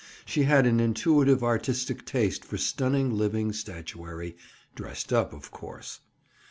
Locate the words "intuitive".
0.79-1.43